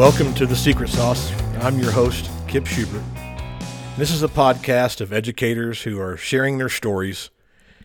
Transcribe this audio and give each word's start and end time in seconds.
Welcome 0.00 0.32
to 0.36 0.46
The 0.46 0.56
Secret 0.56 0.88
Sauce. 0.88 1.30
I'm 1.60 1.78
your 1.78 1.90
host, 1.92 2.30
Kip 2.48 2.66
Schubert. 2.66 3.02
This 3.98 4.10
is 4.10 4.22
a 4.22 4.28
podcast 4.28 5.02
of 5.02 5.12
educators 5.12 5.82
who 5.82 6.00
are 6.00 6.16
sharing 6.16 6.56
their 6.56 6.70
stories 6.70 7.28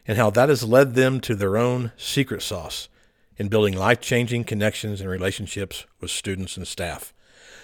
and 0.08 0.18
how 0.18 0.30
that 0.30 0.48
has 0.48 0.64
led 0.64 0.96
them 0.96 1.20
to 1.20 1.36
their 1.36 1.58
own 1.58 1.92
secret 1.98 2.42
sauce 2.42 2.88
in 3.36 3.50
building 3.50 3.76
life 3.76 4.00
changing 4.00 4.46
connections 4.46 5.02
and 5.02 5.10
relationships 5.10 5.86
with 6.00 6.10
students 6.10 6.56
and 6.56 6.66
staff. 6.66 7.14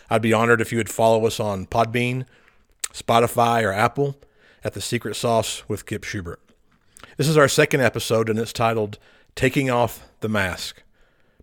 I'd 0.09 0.21
be 0.21 0.33
honored 0.33 0.59
if 0.59 0.73
you 0.73 0.79
would 0.79 0.89
follow 0.89 1.25
us 1.25 1.39
on 1.39 1.65
Podbean, 1.65 2.25
Spotify, 2.91 3.63
or 3.63 3.71
Apple 3.71 4.17
at 4.65 4.73
The 4.73 4.81
Secret 4.81 5.15
Sauce 5.15 5.63
with 5.69 5.85
Kip 5.85 6.03
Schubert. 6.03 6.41
This 7.15 7.29
is 7.29 7.37
our 7.37 7.47
second 7.47 7.79
episode, 7.79 8.27
and 8.27 8.37
it's 8.37 8.51
titled 8.51 8.99
Taking 9.33 9.69
Off 9.69 10.11
the 10.19 10.27
Mask 10.27 10.83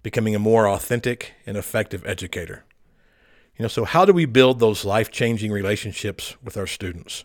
Becoming 0.03 0.35
a 0.35 0.39
More 0.39 0.69
Authentic 0.69 1.33
and 1.47 1.57
Effective 1.57 2.07
Educator. 2.07 2.67
You 3.59 3.65
know, 3.65 3.69
so 3.69 3.85
how 3.85 4.05
do 4.05 4.13
we 4.13 4.25
build 4.25 4.61
those 4.61 4.85
life 4.85 5.11
changing 5.11 5.51
relationships 5.51 6.37
with 6.45 6.57
our 6.57 6.67
students? 6.67 7.25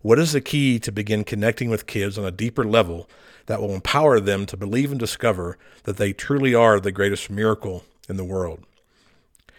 What 0.00 0.18
is 0.18 0.32
the 0.32 0.40
key 0.40 0.78
to 0.78 0.90
begin 0.90 1.24
connecting 1.24 1.68
with 1.68 1.86
kids 1.86 2.16
on 2.16 2.24
a 2.24 2.30
deeper 2.30 2.64
level 2.64 3.08
that 3.46 3.60
will 3.60 3.74
empower 3.74 4.18
them 4.18 4.46
to 4.46 4.56
believe 4.56 4.90
and 4.90 4.98
discover 4.98 5.58
that 5.84 5.98
they 5.98 6.14
truly 6.14 6.54
are 6.54 6.80
the 6.80 6.90
greatest 6.90 7.28
miracle 7.28 7.84
in 8.08 8.16
the 8.16 8.24
world? 8.24 8.64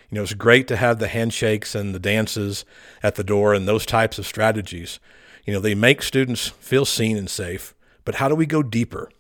You 0.10 0.16
know, 0.16 0.24
it's 0.24 0.34
great 0.34 0.68
to 0.70 0.78
have 0.78 0.98
the 0.98 1.08
handshakes 1.08 1.76
and 1.76 1.94
the 1.94 2.00
dances 2.00 2.66
at 3.04 3.14
the 3.14 3.24
door 3.24 3.54
and 3.54 3.68
those 3.68 3.86
types 3.86 4.18
of 4.18 4.26
strategies. 4.26 5.00
You 5.46 5.54
know, 5.54 5.60
they 5.60 5.76
make 5.76 6.02
students 6.02 6.48
feel 6.48 6.86
seen 6.86 7.18
and 7.18 7.30
safe, 7.30 7.76
but 8.04 8.16
how 8.16 8.28
do 8.28 8.36
we 8.36 8.48
go 8.48 8.64
deeper? 8.64 9.12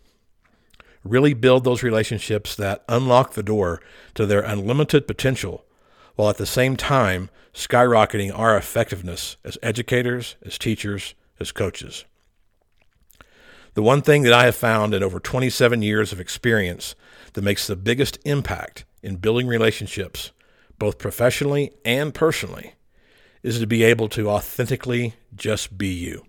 Really 1.03 1.35
build 1.35 1.65
those 1.65 1.83
relationships 1.83 2.55
that 2.55 2.83
unlock 2.89 3.33
the 3.33 3.43
door 3.43 3.79
to 4.15 4.25
their 4.25 4.41
unlimited 4.41 5.05
potential 5.05 5.65
while 6.15 6.29
at 6.29 6.37
the 6.37 6.45
same 6.45 6.75
time 6.75 7.29
skyrocketing 7.53 8.37
our 8.37 8.57
effectiveness 8.57 9.37
as 9.43 9.57
educators, 9.61 10.35
as 10.45 10.57
teachers, 10.57 11.13
as 11.39 11.51
coaches. 11.51 12.05
The 13.75 13.83
one 13.83 14.01
thing 14.01 14.23
that 14.23 14.33
I 14.33 14.45
have 14.45 14.55
found 14.55 14.93
in 14.93 15.01
over 15.01 15.19
27 15.19 15.81
years 15.81 16.11
of 16.11 16.19
experience 16.19 16.95
that 17.33 17.41
makes 17.41 17.65
the 17.65 17.75
biggest 17.75 18.19
impact 18.23 18.85
in 19.01 19.15
building 19.15 19.47
relationships, 19.47 20.31
both 20.77 20.99
professionally 20.99 21.71
and 21.83 22.13
personally, 22.13 22.75
is 23.41 23.59
to 23.59 23.67
be 23.67 23.83
able 23.83 24.09
to 24.09 24.29
authentically 24.29 25.15
just 25.35 25.77
be 25.77 25.87
you. 25.87 26.23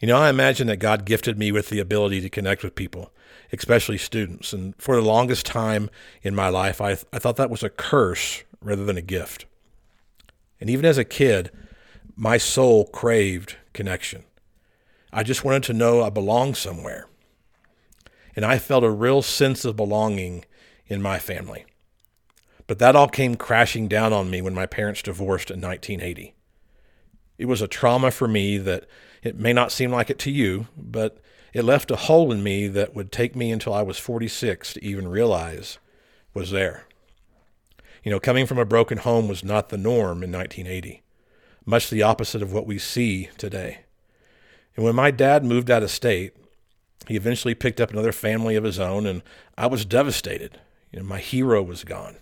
You 0.00 0.08
know, 0.08 0.18
I 0.18 0.28
imagine 0.28 0.66
that 0.66 0.76
God 0.76 1.04
gifted 1.04 1.38
me 1.38 1.52
with 1.52 1.70
the 1.70 1.80
ability 1.80 2.20
to 2.20 2.28
connect 2.28 2.62
with 2.62 2.74
people, 2.74 3.12
especially 3.52 3.96
students. 3.96 4.52
And 4.52 4.74
for 4.76 4.96
the 4.96 5.02
longest 5.02 5.46
time 5.46 5.88
in 6.22 6.34
my 6.34 6.48
life, 6.48 6.80
I, 6.80 6.98
I 7.12 7.18
thought 7.18 7.36
that 7.36 7.50
was 7.50 7.62
a 7.62 7.70
curse 7.70 8.42
rather 8.66 8.84
than 8.84 8.98
a 8.98 9.02
gift. 9.02 9.46
And 10.60 10.68
even 10.68 10.84
as 10.84 10.98
a 10.98 11.04
kid, 11.04 11.50
my 12.16 12.36
soul 12.36 12.86
craved 12.86 13.56
connection. 13.72 14.24
I 15.12 15.22
just 15.22 15.44
wanted 15.44 15.62
to 15.64 15.72
know 15.72 16.02
I 16.02 16.10
belonged 16.10 16.56
somewhere. 16.56 17.08
And 18.34 18.44
I 18.44 18.58
felt 18.58 18.84
a 18.84 18.90
real 18.90 19.22
sense 19.22 19.64
of 19.64 19.76
belonging 19.76 20.44
in 20.86 21.00
my 21.00 21.18
family. 21.18 21.64
But 22.66 22.80
that 22.80 22.96
all 22.96 23.08
came 23.08 23.36
crashing 23.36 23.86
down 23.86 24.12
on 24.12 24.30
me 24.30 24.42
when 24.42 24.54
my 24.54 24.66
parents 24.66 25.02
divorced 25.02 25.50
in 25.50 25.60
1980. 25.60 26.34
It 27.38 27.46
was 27.46 27.62
a 27.62 27.68
trauma 27.68 28.10
for 28.10 28.26
me 28.26 28.58
that 28.58 28.86
it 29.22 29.38
may 29.38 29.52
not 29.52 29.72
seem 29.72 29.92
like 29.92 30.10
it 30.10 30.18
to 30.20 30.30
you, 30.30 30.66
but 30.76 31.18
it 31.52 31.64
left 31.64 31.90
a 31.90 31.96
hole 31.96 32.32
in 32.32 32.42
me 32.42 32.66
that 32.68 32.94
would 32.94 33.12
take 33.12 33.36
me 33.36 33.52
until 33.52 33.72
I 33.72 33.82
was 33.82 33.98
46 33.98 34.74
to 34.74 34.84
even 34.84 35.06
realize 35.06 35.78
was 36.34 36.50
there. 36.50 36.85
You 38.06 38.12
know, 38.12 38.20
coming 38.20 38.46
from 38.46 38.58
a 38.58 38.64
broken 38.64 38.98
home 38.98 39.26
was 39.26 39.42
not 39.42 39.68
the 39.68 39.76
norm 39.76 40.22
in 40.22 40.30
1980, 40.30 41.02
much 41.64 41.90
the 41.90 42.04
opposite 42.04 42.40
of 42.40 42.52
what 42.52 42.64
we 42.64 42.78
see 42.78 43.30
today. 43.36 43.80
And 44.76 44.84
when 44.84 44.94
my 44.94 45.10
dad 45.10 45.44
moved 45.44 45.72
out 45.72 45.82
of 45.82 45.90
state, 45.90 46.32
he 47.08 47.16
eventually 47.16 47.56
picked 47.56 47.80
up 47.80 47.90
another 47.90 48.12
family 48.12 48.54
of 48.54 48.62
his 48.62 48.78
own, 48.78 49.06
and 49.06 49.24
I 49.58 49.66
was 49.66 49.84
devastated. 49.84 50.60
You 50.92 51.00
know, 51.00 51.04
my 51.04 51.18
hero 51.18 51.64
was 51.64 51.82
gone. 51.82 52.18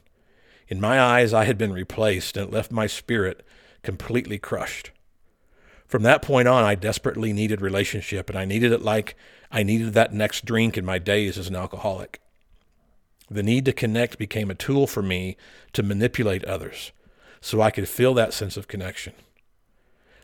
In 0.68 0.80
my 0.80 0.98
eyes, 0.98 1.34
I 1.34 1.44
had 1.44 1.58
been 1.58 1.74
replaced, 1.74 2.38
and 2.38 2.48
it 2.48 2.54
left 2.54 2.72
my 2.72 2.86
spirit 2.86 3.44
completely 3.82 4.38
crushed. 4.38 4.90
From 5.86 6.02
that 6.04 6.22
point 6.22 6.48
on, 6.48 6.64
I 6.64 6.76
desperately 6.76 7.34
needed 7.34 7.60
relationship, 7.60 8.30
and 8.30 8.38
I 8.38 8.46
needed 8.46 8.72
it 8.72 8.80
like 8.80 9.16
I 9.52 9.62
needed 9.62 9.92
that 9.92 10.14
next 10.14 10.46
drink 10.46 10.78
in 10.78 10.86
my 10.86 10.98
days 10.98 11.36
as 11.36 11.48
an 11.48 11.56
alcoholic. 11.56 12.22
The 13.30 13.42
need 13.42 13.64
to 13.64 13.72
connect 13.72 14.18
became 14.18 14.50
a 14.50 14.54
tool 14.54 14.86
for 14.86 15.02
me 15.02 15.36
to 15.72 15.82
manipulate 15.82 16.44
others 16.44 16.92
so 17.40 17.60
I 17.60 17.70
could 17.70 17.88
feel 17.88 18.14
that 18.14 18.32
sense 18.32 18.56
of 18.56 18.68
connection. 18.68 19.12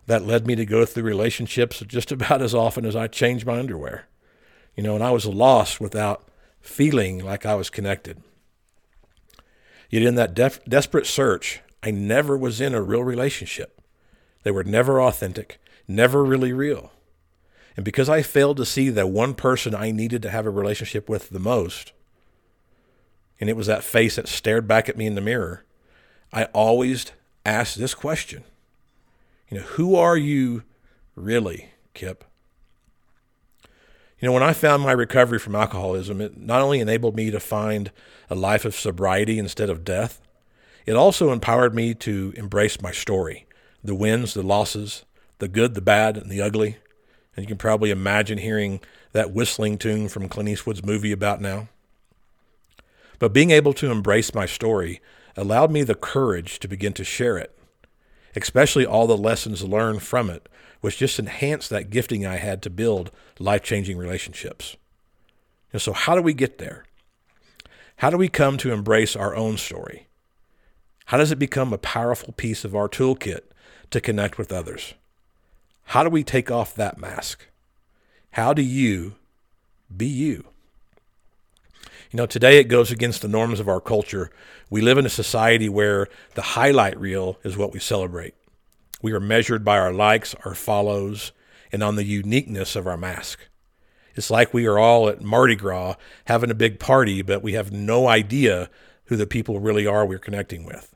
That 0.06 0.24
led 0.24 0.46
me 0.46 0.54
to 0.56 0.64
go 0.64 0.84
through 0.84 1.02
relationships 1.04 1.80
just 1.86 2.10
about 2.12 2.42
as 2.42 2.54
often 2.54 2.84
as 2.84 2.96
I 2.96 3.06
changed 3.06 3.46
my 3.46 3.58
underwear. 3.58 4.06
You 4.74 4.82
know, 4.82 4.94
and 4.94 5.04
I 5.04 5.10
was 5.10 5.26
lost 5.26 5.80
without 5.80 6.28
feeling 6.60 7.24
like 7.24 7.44
I 7.44 7.54
was 7.54 7.70
connected. 7.70 8.22
Yet 9.90 10.02
in 10.02 10.14
that 10.14 10.34
def- 10.34 10.64
desperate 10.64 11.06
search, 11.06 11.60
I 11.82 11.90
never 11.90 12.36
was 12.36 12.60
in 12.60 12.74
a 12.74 12.82
real 12.82 13.02
relationship. 13.02 13.80
They 14.42 14.50
were 14.50 14.64
never 14.64 15.00
authentic, 15.00 15.60
never 15.88 16.24
really 16.24 16.52
real. 16.52 16.92
And 17.76 17.84
because 17.84 18.08
I 18.08 18.22
failed 18.22 18.56
to 18.58 18.66
see 18.66 18.88
the 18.88 19.06
one 19.06 19.34
person 19.34 19.74
I 19.74 19.90
needed 19.90 20.22
to 20.22 20.30
have 20.30 20.46
a 20.46 20.50
relationship 20.50 21.08
with 21.08 21.30
the 21.30 21.38
most, 21.38 21.92
and 23.40 23.48
it 23.48 23.56
was 23.56 23.66
that 23.66 23.82
face 23.82 24.16
that 24.16 24.28
stared 24.28 24.68
back 24.68 24.88
at 24.88 24.96
me 24.96 25.06
in 25.06 25.14
the 25.14 25.20
mirror, 25.20 25.64
I 26.32 26.44
always 26.44 27.10
asked 27.44 27.78
this 27.78 27.94
question. 27.94 28.44
You 29.48 29.58
know, 29.58 29.64
who 29.64 29.96
are 29.96 30.16
you 30.16 30.62
really, 31.16 31.70
Kip? 31.94 32.24
You 34.20 34.28
know, 34.28 34.32
when 34.32 34.42
I 34.42 34.52
found 34.52 34.82
my 34.82 34.92
recovery 34.92 35.38
from 35.38 35.56
alcoholism, 35.56 36.20
it 36.20 36.36
not 36.36 36.60
only 36.60 36.80
enabled 36.80 37.16
me 37.16 37.30
to 37.30 37.40
find 37.40 37.90
a 38.28 38.34
life 38.34 38.66
of 38.66 38.74
sobriety 38.74 39.38
instead 39.38 39.70
of 39.70 39.84
death, 39.84 40.20
it 40.84 40.94
also 40.94 41.32
empowered 41.32 41.74
me 41.74 41.94
to 41.94 42.34
embrace 42.36 42.80
my 42.80 42.92
story 42.92 43.46
the 43.82 43.94
wins, 43.94 44.34
the 44.34 44.42
losses, 44.42 45.06
the 45.38 45.48
good, 45.48 45.74
the 45.74 45.80
bad, 45.80 46.18
and 46.18 46.30
the 46.30 46.42
ugly. 46.42 46.76
And 47.34 47.44
you 47.44 47.48
can 47.48 47.56
probably 47.56 47.90
imagine 47.90 48.36
hearing 48.36 48.80
that 49.12 49.32
whistling 49.32 49.78
tune 49.78 50.10
from 50.10 50.28
Clint 50.28 50.50
Eastwood's 50.50 50.84
movie 50.84 51.12
about 51.12 51.40
now. 51.40 51.68
But 53.20 53.34
being 53.34 53.52
able 53.52 53.74
to 53.74 53.92
embrace 53.92 54.34
my 54.34 54.46
story 54.46 55.00
allowed 55.36 55.70
me 55.70 55.84
the 55.84 55.94
courage 55.94 56.58
to 56.58 56.66
begin 56.66 56.94
to 56.94 57.04
share 57.04 57.38
it, 57.38 57.56
especially 58.34 58.84
all 58.84 59.06
the 59.06 59.16
lessons 59.16 59.62
learned 59.62 60.02
from 60.02 60.28
it, 60.30 60.48
which 60.80 60.96
just 60.96 61.18
enhanced 61.18 61.70
that 61.70 61.90
gifting 61.90 62.26
I 62.26 62.36
had 62.36 62.62
to 62.62 62.70
build 62.70 63.12
life 63.38 63.62
changing 63.62 63.98
relationships. 63.98 64.76
And 65.72 65.80
so, 65.80 65.92
how 65.92 66.14
do 66.14 66.22
we 66.22 66.32
get 66.32 66.58
there? 66.58 66.84
How 67.96 68.08
do 68.08 68.16
we 68.16 68.30
come 68.30 68.56
to 68.56 68.72
embrace 68.72 69.14
our 69.14 69.36
own 69.36 69.58
story? 69.58 70.08
How 71.06 71.18
does 71.18 71.30
it 71.30 71.38
become 71.38 71.72
a 71.72 71.78
powerful 71.78 72.32
piece 72.32 72.64
of 72.64 72.74
our 72.74 72.88
toolkit 72.88 73.42
to 73.90 74.00
connect 74.00 74.38
with 74.38 74.50
others? 74.50 74.94
How 75.84 76.02
do 76.02 76.08
we 76.08 76.24
take 76.24 76.50
off 76.50 76.74
that 76.74 76.98
mask? 76.98 77.46
How 78.32 78.54
do 78.54 78.62
you 78.62 79.16
be 79.94 80.06
you? 80.06 80.49
You 82.10 82.16
know, 82.16 82.26
today 82.26 82.58
it 82.58 82.64
goes 82.64 82.90
against 82.90 83.22
the 83.22 83.28
norms 83.28 83.60
of 83.60 83.68
our 83.68 83.80
culture. 83.80 84.32
We 84.68 84.80
live 84.80 84.98
in 84.98 85.06
a 85.06 85.10
society 85.10 85.68
where 85.68 86.08
the 86.34 86.42
highlight 86.42 86.98
reel 86.98 87.38
is 87.44 87.56
what 87.56 87.72
we 87.72 87.78
celebrate. 87.78 88.34
We 89.00 89.12
are 89.12 89.20
measured 89.20 89.64
by 89.64 89.78
our 89.78 89.92
likes, 89.92 90.34
our 90.44 90.56
follows, 90.56 91.30
and 91.70 91.84
on 91.84 91.94
the 91.94 92.04
uniqueness 92.04 92.74
of 92.74 92.88
our 92.88 92.96
mask. 92.96 93.38
It's 94.16 94.28
like 94.28 94.52
we 94.52 94.66
are 94.66 94.76
all 94.76 95.08
at 95.08 95.22
Mardi 95.22 95.54
Gras 95.54 95.94
having 96.24 96.50
a 96.50 96.54
big 96.54 96.80
party, 96.80 97.22
but 97.22 97.44
we 97.44 97.52
have 97.52 97.70
no 97.70 98.08
idea 98.08 98.68
who 99.04 99.14
the 99.14 99.26
people 99.26 99.60
really 99.60 99.86
are 99.86 100.04
we're 100.04 100.18
connecting 100.18 100.64
with. 100.64 100.92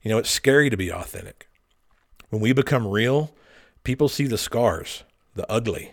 You 0.00 0.10
know, 0.10 0.18
it's 0.18 0.30
scary 0.30 0.70
to 0.70 0.78
be 0.78 0.90
authentic. 0.90 1.46
When 2.30 2.40
we 2.40 2.54
become 2.54 2.86
real, 2.86 3.34
people 3.84 4.08
see 4.08 4.26
the 4.26 4.38
scars, 4.38 5.04
the 5.34 5.50
ugly. 5.52 5.92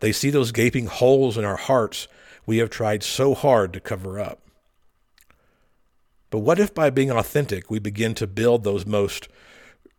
They 0.00 0.10
see 0.10 0.30
those 0.30 0.50
gaping 0.50 0.86
holes 0.86 1.38
in 1.38 1.44
our 1.44 1.56
hearts 1.56 2.08
we 2.46 2.58
have 2.58 2.70
tried 2.70 3.02
so 3.02 3.34
hard 3.34 3.72
to 3.72 3.80
cover 3.80 4.18
up. 4.18 4.40
But 6.30 6.40
what 6.40 6.58
if 6.58 6.74
by 6.74 6.90
being 6.90 7.10
authentic, 7.10 7.70
we 7.70 7.78
begin 7.78 8.14
to 8.14 8.26
build 8.26 8.64
those 8.64 8.86
most 8.86 9.28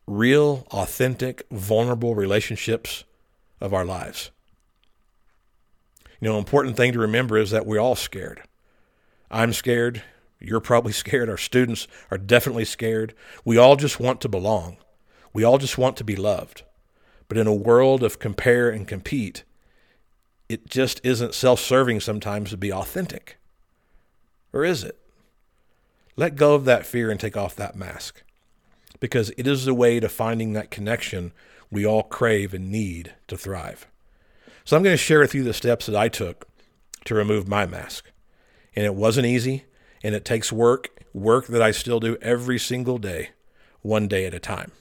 real, 0.07 0.65
authentic, 0.71 1.43
vulnerable 1.51 2.15
relationships 2.15 3.03
of 3.61 3.73
our 3.73 3.85
lives? 3.85 4.31
You 6.19 6.29
know, 6.29 6.33
an 6.33 6.39
important 6.39 6.75
thing 6.75 6.93
to 6.93 6.99
remember 6.99 7.37
is 7.37 7.51
that 7.51 7.65
we're 7.65 7.79
all 7.79 7.95
scared. 7.95 8.41
I'm 9.29 9.53
scared. 9.53 10.01
You're 10.39 10.59
probably 10.59 10.91
scared. 11.03 11.29
Our 11.29 11.37
students 11.37 11.87
are 12.09 12.17
definitely 12.17 12.65
scared. 12.65 13.13
We 13.45 13.57
all 13.57 13.75
just 13.75 13.99
want 13.99 14.21
to 14.21 14.29
belong. 14.29 14.77
We 15.33 15.43
all 15.43 15.57
just 15.57 15.77
want 15.77 15.97
to 15.97 16.03
be 16.03 16.15
loved. 16.15 16.63
But 17.27 17.37
in 17.37 17.47
a 17.47 17.53
world 17.53 18.03
of 18.03 18.19
compare 18.19 18.69
and 18.69 18.87
compete, 18.87 19.43
it 20.53 20.69
just 20.69 21.01
isn't 21.03 21.33
self 21.33 21.59
serving 21.59 21.99
sometimes 21.99 22.51
to 22.51 22.57
be 22.57 22.71
authentic. 22.71 23.37
Or 24.53 24.63
is 24.63 24.83
it? 24.83 24.99
Let 26.15 26.35
go 26.35 26.53
of 26.53 26.65
that 26.65 26.85
fear 26.85 27.09
and 27.09 27.19
take 27.19 27.35
off 27.35 27.55
that 27.55 27.75
mask 27.75 28.21
because 28.99 29.31
it 29.35 29.47
is 29.47 29.65
the 29.65 29.73
way 29.73 29.99
to 29.99 30.07
finding 30.07 30.53
that 30.53 30.69
connection 30.69 31.31
we 31.71 31.85
all 31.87 32.03
crave 32.03 32.53
and 32.53 32.71
need 32.71 33.13
to 33.27 33.35
thrive. 33.35 33.87
So 34.63 34.77
I'm 34.77 34.83
going 34.83 34.93
to 34.93 34.97
share 34.97 35.19
with 35.19 35.33
you 35.33 35.43
the 35.43 35.55
steps 35.55 35.87
that 35.87 35.95
I 35.95 36.07
took 36.07 36.47
to 37.05 37.15
remove 37.15 37.47
my 37.47 37.65
mask. 37.65 38.11
And 38.75 38.85
it 38.85 38.93
wasn't 38.93 39.25
easy, 39.25 39.65
and 40.03 40.13
it 40.13 40.23
takes 40.23 40.51
work, 40.51 41.03
work 41.13 41.47
that 41.47 41.61
I 41.63 41.71
still 41.71 41.99
do 41.99 42.15
every 42.21 42.59
single 42.59 42.99
day, 42.99 43.31
one 43.81 44.07
day 44.07 44.25
at 44.25 44.35
a 44.35 44.39
time. 44.39 44.71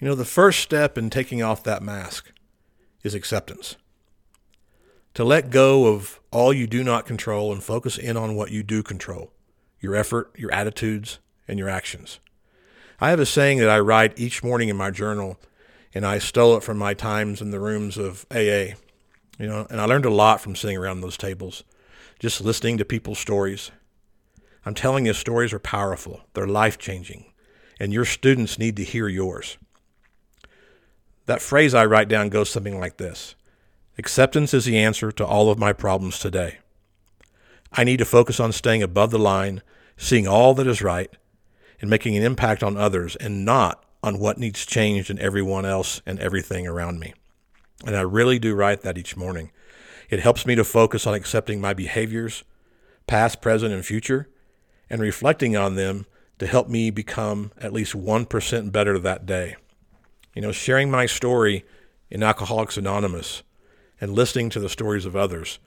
You 0.00 0.06
know, 0.06 0.14
the 0.14 0.24
first 0.24 0.60
step 0.60 0.96
in 0.96 1.10
taking 1.10 1.42
off 1.42 1.64
that 1.64 1.82
mask 1.82 2.30
is 3.02 3.14
acceptance. 3.14 3.76
To 5.14 5.24
let 5.24 5.50
go 5.50 5.86
of 5.86 6.20
all 6.30 6.52
you 6.52 6.66
do 6.66 6.84
not 6.84 7.06
control 7.06 7.52
and 7.52 7.62
focus 7.62 7.98
in 7.98 8.16
on 8.16 8.34
what 8.34 8.50
you 8.50 8.62
do 8.62 8.82
control 8.82 9.32
your 9.80 9.94
effort, 9.94 10.32
your 10.36 10.52
attitudes, 10.52 11.20
and 11.46 11.56
your 11.58 11.68
actions. 11.68 12.18
I 13.00 13.10
have 13.10 13.20
a 13.20 13.26
saying 13.26 13.58
that 13.58 13.70
I 13.70 13.78
write 13.78 14.18
each 14.18 14.42
morning 14.42 14.68
in 14.68 14.76
my 14.76 14.90
journal, 14.90 15.38
and 15.94 16.04
I 16.04 16.18
stole 16.18 16.56
it 16.56 16.64
from 16.64 16.78
my 16.78 16.94
times 16.94 17.40
in 17.40 17.52
the 17.52 17.60
rooms 17.60 17.96
of 17.96 18.26
AA. 18.32 18.74
You 19.38 19.46
know, 19.46 19.66
and 19.70 19.80
I 19.80 19.84
learned 19.84 20.04
a 20.04 20.10
lot 20.10 20.40
from 20.40 20.56
sitting 20.56 20.76
around 20.76 21.00
those 21.00 21.16
tables, 21.16 21.62
just 22.18 22.40
listening 22.40 22.76
to 22.78 22.84
people's 22.84 23.20
stories. 23.20 23.70
I'm 24.66 24.74
telling 24.74 25.06
you, 25.06 25.12
stories 25.12 25.52
are 25.52 25.60
powerful. 25.60 26.22
They're 26.34 26.46
life 26.48 26.76
changing, 26.76 27.32
and 27.78 27.92
your 27.92 28.04
students 28.04 28.58
need 28.58 28.76
to 28.76 28.84
hear 28.84 29.06
yours. 29.06 29.58
That 31.26 31.40
phrase 31.40 31.72
I 31.72 31.86
write 31.86 32.08
down 32.08 32.30
goes 32.30 32.50
something 32.50 32.80
like 32.80 32.96
this 32.96 33.36
Acceptance 33.98 34.54
is 34.54 34.64
the 34.64 34.78
answer 34.78 35.10
to 35.10 35.26
all 35.26 35.50
of 35.50 35.58
my 35.58 35.72
problems 35.72 36.20
today. 36.20 36.58
I 37.72 37.82
need 37.82 37.96
to 37.96 38.04
focus 38.04 38.38
on 38.38 38.52
staying 38.52 38.80
above 38.80 39.10
the 39.10 39.18
line, 39.18 39.60
seeing 39.96 40.28
all 40.28 40.54
that 40.54 40.68
is 40.68 40.80
right, 40.80 41.10
and 41.80 41.90
making 41.90 42.16
an 42.16 42.22
impact 42.22 42.62
on 42.62 42.76
others 42.76 43.16
and 43.16 43.44
not 43.44 43.84
on 44.02 44.20
what 44.20 44.38
needs 44.38 44.64
changed 44.64 45.10
in 45.10 45.18
everyone 45.18 45.66
else 45.66 46.00
and 46.06 46.20
everything 46.20 46.66
around 46.66 47.00
me. 47.00 47.12
And 47.84 47.96
I 47.96 48.02
really 48.02 48.38
do 48.38 48.54
write 48.54 48.82
that 48.82 48.96
each 48.96 49.16
morning. 49.16 49.50
It 50.08 50.20
helps 50.20 50.46
me 50.46 50.54
to 50.54 50.64
focus 50.64 51.04
on 51.04 51.14
accepting 51.14 51.60
my 51.60 51.74
behaviors, 51.74 52.44
past, 53.08 53.40
present, 53.40 53.74
and 53.74 53.84
future, 53.84 54.28
and 54.88 55.00
reflecting 55.00 55.56
on 55.56 55.74
them 55.74 56.06
to 56.38 56.46
help 56.46 56.68
me 56.68 56.90
become 56.90 57.50
at 57.58 57.72
least 57.72 57.94
1% 57.94 58.72
better 58.72 58.96
that 59.00 59.26
day. 59.26 59.56
You 60.34 60.42
know, 60.42 60.52
sharing 60.52 60.88
my 60.88 61.06
story 61.06 61.64
in 62.10 62.22
Alcoholics 62.22 62.76
Anonymous 62.76 63.42
and 64.00 64.12
listening 64.12 64.50
to 64.50 64.60
the 64.60 64.68
stories 64.68 65.04
of 65.04 65.16
others 65.16 65.58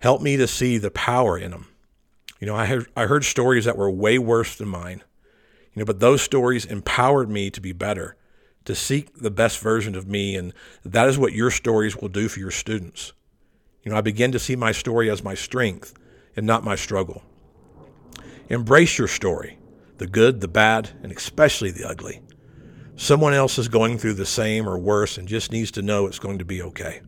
helped 0.00 0.22
me 0.22 0.36
to 0.36 0.46
see 0.46 0.78
the 0.78 0.90
power 0.90 1.38
in 1.38 1.50
them. 1.50 1.68
You 2.40 2.46
know, 2.46 2.56
I 2.56 2.66
heard, 2.66 2.86
I 2.96 3.06
heard 3.06 3.24
stories 3.24 3.64
that 3.64 3.78
were 3.78 3.90
way 3.90 4.18
worse 4.18 4.56
than 4.56 4.68
mine, 4.68 5.02
you 5.72 5.80
know, 5.80 5.86
but 5.86 6.00
those 6.00 6.22
stories 6.22 6.64
empowered 6.64 7.30
me 7.30 7.50
to 7.50 7.60
be 7.60 7.72
better, 7.72 8.16
to 8.64 8.74
seek 8.74 9.14
the 9.18 9.30
best 9.30 9.58
version 9.60 9.94
of 9.94 10.06
me, 10.06 10.36
and 10.36 10.52
that 10.84 11.08
is 11.08 11.18
what 11.18 11.32
your 11.32 11.50
stories 11.50 11.96
will 11.96 12.08
do 12.08 12.28
for 12.28 12.40
your 12.40 12.50
students. 12.50 13.12
You 13.82 13.92
know, 13.92 13.98
I 13.98 14.02
begin 14.02 14.32
to 14.32 14.38
see 14.38 14.56
my 14.56 14.72
story 14.72 15.08
as 15.10 15.22
my 15.22 15.34
strength 15.34 15.94
and 16.34 16.46
not 16.46 16.64
my 16.64 16.76
struggle. 16.76 17.22
Embrace 18.48 18.98
your 18.98 19.08
story, 19.08 19.58
the 19.98 20.06
good, 20.06 20.40
the 20.40 20.48
bad, 20.48 20.90
and 21.02 21.12
especially 21.12 21.70
the 21.70 21.88
ugly. 21.88 22.20
Someone 22.96 23.34
else 23.34 23.58
is 23.58 23.68
going 23.68 23.98
through 23.98 24.14
the 24.14 24.26
same 24.26 24.68
or 24.68 24.78
worse 24.78 25.18
and 25.18 25.28
just 25.28 25.52
needs 25.52 25.70
to 25.72 25.82
know 25.82 26.06
it's 26.06 26.18
going 26.18 26.38
to 26.38 26.44
be 26.44 26.62
okay. 26.62 27.00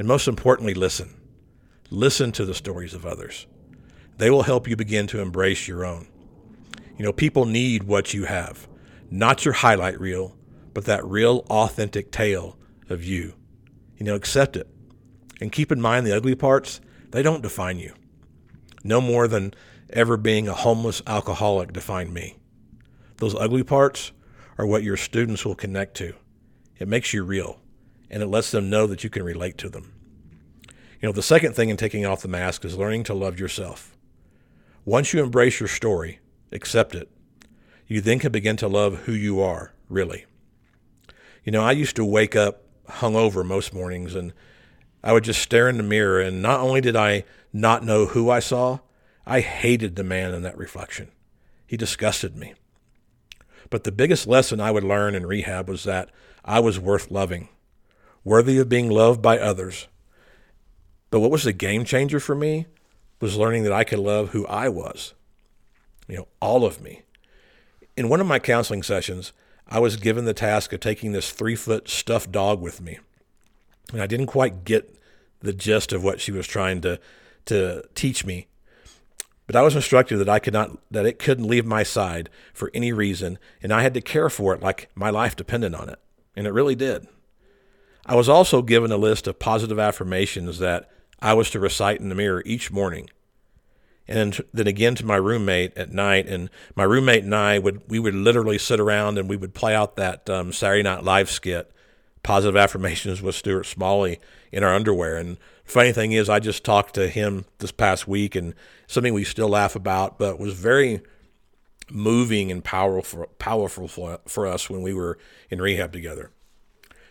And 0.00 0.08
most 0.08 0.26
importantly, 0.26 0.72
listen. 0.72 1.14
Listen 1.90 2.32
to 2.32 2.46
the 2.46 2.54
stories 2.54 2.94
of 2.94 3.04
others. 3.04 3.46
They 4.16 4.30
will 4.30 4.44
help 4.44 4.66
you 4.66 4.74
begin 4.74 5.06
to 5.08 5.20
embrace 5.20 5.68
your 5.68 5.84
own. 5.84 6.08
You 6.96 7.04
know, 7.04 7.12
people 7.12 7.44
need 7.44 7.82
what 7.82 8.14
you 8.14 8.24
have, 8.24 8.66
not 9.10 9.44
your 9.44 9.52
highlight 9.52 10.00
reel, 10.00 10.38
but 10.72 10.86
that 10.86 11.04
real, 11.04 11.44
authentic 11.50 12.10
tale 12.10 12.56
of 12.88 13.04
you. 13.04 13.34
You 13.98 14.06
know, 14.06 14.14
accept 14.14 14.56
it. 14.56 14.68
And 15.38 15.52
keep 15.52 15.70
in 15.70 15.82
mind 15.82 16.06
the 16.06 16.16
ugly 16.16 16.34
parts, 16.34 16.80
they 17.10 17.22
don't 17.22 17.42
define 17.42 17.78
you. 17.78 17.92
No 18.82 19.02
more 19.02 19.28
than 19.28 19.52
ever 19.90 20.16
being 20.16 20.48
a 20.48 20.54
homeless 20.54 21.02
alcoholic 21.06 21.74
defined 21.74 22.14
me. 22.14 22.38
Those 23.18 23.34
ugly 23.34 23.64
parts 23.64 24.12
are 24.56 24.66
what 24.66 24.82
your 24.82 24.96
students 24.96 25.44
will 25.44 25.54
connect 25.54 25.94
to. 25.98 26.14
It 26.78 26.88
makes 26.88 27.12
you 27.12 27.22
real 27.22 27.59
and 28.10 28.22
it 28.22 28.26
lets 28.26 28.50
them 28.50 28.70
know 28.70 28.86
that 28.86 29.04
you 29.04 29.10
can 29.10 29.22
relate 29.22 29.56
to 29.58 29.68
them. 29.68 29.92
You 31.00 31.08
know, 31.08 31.12
the 31.12 31.22
second 31.22 31.54
thing 31.54 31.70
in 31.70 31.76
taking 31.76 32.04
off 32.04 32.22
the 32.22 32.28
mask 32.28 32.64
is 32.64 32.76
learning 32.76 33.04
to 33.04 33.14
love 33.14 33.38
yourself. 33.38 33.96
Once 34.84 35.12
you 35.12 35.22
embrace 35.22 35.60
your 35.60 35.68
story, 35.68 36.18
accept 36.52 36.94
it, 36.94 37.08
you 37.86 38.00
then 38.00 38.18
can 38.18 38.32
begin 38.32 38.56
to 38.56 38.68
love 38.68 39.00
who 39.00 39.12
you 39.12 39.40
are, 39.40 39.72
really. 39.88 40.26
You 41.44 41.52
know, 41.52 41.62
I 41.62 41.72
used 41.72 41.96
to 41.96 42.04
wake 42.04 42.36
up 42.36 42.62
hungover 42.88 43.44
most 43.44 43.72
mornings 43.72 44.14
and 44.14 44.32
I 45.02 45.12
would 45.12 45.24
just 45.24 45.40
stare 45.40 45.68
in 45.68 45.78
the 45.78 45.82
mirror, 45.82 46.20
and 46.20 46.42
not 46.42 46.60
only 46.60 46.82
did 46.82 46.94
I 46.94 47.24
not 47.54 47.82
know 47.84 48.06
who 48.06 48.28
I 48.28 48.40
saw, 48.40 48.80
I 49.26 49.40
hated 49.40 49.96
the 49.96 50.04
man 50.04 50.34
in 50.34 50.42
that 50.42 50.58
reflection. 50.58 51.10
He 51.66 51.78
disgusted 51.78 52.36
me. 52.36 52.52
But 53.70 53.84
the 53.84 53.92
biggest 53.92 54.26
lesson 54.26 54.60
I 54.60 54.70
would 54.70 54.84
learn 54.84 55.14
in 55.14 55.24
rehab 55.24 55.68
was 55.68 55.84
that 55.84 56.10
I 56.44 56.60
was 56.60 56.78
worth 56.78 57.10
loving 57.10 57.48
worthy 58.24 58.58
of 58.58 58.68
being 58.68 58.90
loved 58.90 59.22
by 59.22 59.38
others. 59.38 59.88
But 61.10 61.20
what 61.20 61.30
was 61.30 61.44
the 61.44 61.52
game 61.52 61.84
changer 61.84 62.20
for 62.20 62.34
me 62.34 62.66
was 63.20 63.36
learning 63.36 63.64
that 63.64 63.72
I 63.72 63.84
could 63.84 63.98
love 63.98 64.30
who 64.30 64.46
I 64.46 64.68
was, 64.68 65.14
you 66.08 66.16
know, 66.16 66.28
all 66.40 66.64
of 66.64 66.80
me. 66.80 67.02
In 67.96 68.08
one 68.08 68.20
of 68.20 68.26
my 68.26 68.38
counseling 68.38 68.82
sessions, 68.82 69.32
I 69.68 69.78
was 69.78 69.96
given 69.96 70.24
the 70.24 70.34
task 70.34 70.72
of 70.72 70.80
taking 70.80 71.12
this 71.12 71.30
three 71.30 71.56
foot 71.56 71.88
stuffed 71.88 72.32
dog 72.32 72.60
with 72.60 72.80
me. 72.80 72.98
And 73.92 74.00
I 74.00 74.06
didn't 74.06 74.26
quite 74.26 74.64
get 74.64 74.96
the 75.40 75.52
gist 75.52 75.92
of 75.92 76.04
what 76.04 76.20
she 76.20 76.32
was 76.32 76.46
trying 76.46 76.80
to, 76.82 76.98
to 77.46 77.82
teach 77.94 78.24
me. 78.24 78.46
But 79.46 79.56
I 79.56 79.62
was 79.62 79.74
instructed 79.74 80.18
that 80.18 80.28
I 80.28 80.38
could 80.38 80.52
not 80.52 80.78
that 80.92 81.06
it 81.06 81.18
couldn't 81.18 81.48
leave 81.48 81.66
my 81.66 81.82
side 81.82 82.30
for 82.54 82.70
any 82.72 82.92
reason, 82.92 83.36
and 83.60 83.72
I 83.72 83.82
had 83.82 83.94
to 83.94 84.00
care 84.00 84.30
for 84.30 84.54
it 84.54 84.62
like 84.62 84.88
my 84.94 85.10
life 85.10 85.34
depended 85.34 85.74
on 85.74 85.88
it. 85.88 85.98
And 86.36 86.46
it 86.46 86.52
really 86.52 86.76
did. 86.76 87.08
I 88.06 88.14
was 88.14 88.28
also 88.28 88.62
given 88.62 88.92
a 88.92 88.96
list 88.96 89.26
of 89.26 89.38
positive 89.38 89.78
affirmations 89.78 90.58
that 90.58 90.90
I 91.20 91.34
was 91.34 91.50
to 91.50 91.60
recite 91.60 92.00
in 92.00 92.08
the 92.08 92.14
mirror 92.14 92.42
each 92.46 92.70
morning. 92.70 93.10
And 94.08 94.40
then 94.52 94.66
again 94.66 94.96
to 94.96 95.06
my 95.06 95.16
roommate 95.16 95.76
at 95.76 95.92
night, 95.92 96.26
and 96.26 96.50
my 96.74 96.82
roommate 96.82 97.22
and 97.22 97.34
I 97.34 97.60
would 97.60 97.82
we 97.88 98.00
would 98.00 98.14
literally 98.14 98.58
sit 98.58 98.80
around 98.80 99.18
and 99.18 99.28
we 99.28 99.36
would 99.36 99.54
play 99.54 99.74
out 99.74 99.96
that 99.96 100.28
um, 100.28 100.52
Saturday 100.52 100.82
Night 100.82 101.04
Live 101.04 101.30
skit, 101.30 101.70
positive 102.24 102.56
affirmations 102.56 103.22
with 103.22 103.36
Stuart 103.36 103.64
Smalley 103.64 104.18
in 104.50 104.64
our 104.64 104.74
underwear. 104.74 105.16
And 105.16 105.38
funny 105.64 105.92
thing 105.92 106.10
is, 106.10 106.28
I 106.28 106.40
just 106.40 106.64
talked 106.64 106.94
to 106.94 107.08
him 107.08 107.44
this 107.58 107.70
past 107.70 108.08
week, 108.08 108.34
and 108.34 108.54
something 108.88 109.14
we 109.14 109.22
still 109.22 109.48
laugh 109.48 109.76
about, 109.76 110.18
but 110.18 110.40
was 110.40 110.54
very 110.54 111.02
moving 111.88 112.50
and 112.50 112.64
powerful 112.64 113.26
powerful 113.38 113.86
for, 113.86 114.18
for 114.26 114.46
us 114.46 114.68
when 114.68 114.82
we 114.82 114.94
were 114.94 115.18
in 115.50 115.62
rehab 115.62 115.92
together. 115.92 116.32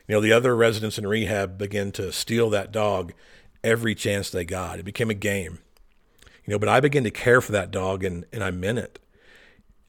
You 0.09 0.15
know, 0.15 0.21
the 0.21 0.33
other 0.33 0.55
residents 0.55 0.97
in 0.97 1.05
rehab 1.05 1.59
began 1.59 1.91
to 1.91 2.11
steal 2.11 2.49
that 2.49 2.71
dog 2.71 3.13
every 3.63 3.93
chance 3.93 4.31
they 4.31 4.43
got. 4.43 4.79
It 4.79 4.83
became 4.83 5.11
a 5.11 5.13
game. 5.13 5.59
You 6.43 6.51
know, 6.51 6.57
but 6.57 6.67
I 6.67 6.79
began 6.79 7.03
to 7.03 7.11
care 7.11 7.41
for 7.41 7.51
that 7.51 7.69
dog 7.69 8.03
and, 8.03 8.25
and 8.33 8.43
I 8.43 8.49
meant 8.49 8.79
it. 8.79 8.97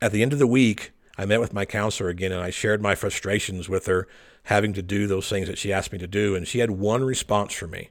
At 0.02 0.12
the 0.12 0.20
end 0.20 0.34
of 0.34 0.38
the 0.38 0.46
week, 0.46 0.92
I 1.16 1.24
met 1.24 1.40
with 1.40 1.54
my 1.54 1.64
counselor 1.64 2.10
again 2.10 2.32
and 2.32 2.42
I 2.42 2.50
shared 2.50 2.82
my 2.82 2.94
frustrations 2.94 3.70
with 3.70 3.86
her 3.86 4.06
having 4.44 4.74
to 4.74 4.82
do 4.82 5.06
those 5.06 5.26
things 5.26 5.48
that 5.48 5.56
she 5.56 5.72
asked 5.72 5.90
me 5.90 5.98
to 5.98 6.06
do. 6.06 6.34
And 6.34 6.46
she 6.46 6.58
had 6.58 6.72
one 6.72 7.02
response 7.02 7.54
for 7.54 7.66
me 7.66 7.88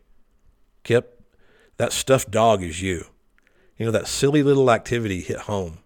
Kip, 0.83 1.23
that 1.77 1.93
stuffed 1.93 2.29
dog 2.29 2.61
is 2.61 2.79
you. 2.79 3.07
You 3.75 3.87
know, 3.87 3.91
that 3.91 4.07
silly 4.07 4.43
little 4.43 4.69
activity 4.69 5.21
hit 5.21 5.39
home. 5.41 5.79